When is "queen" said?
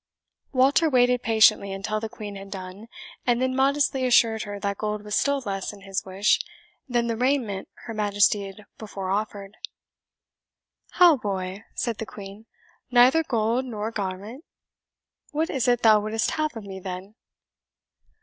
2.09-2.35, 12.07-12.47